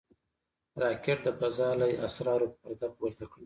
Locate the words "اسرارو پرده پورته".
2.05-3.23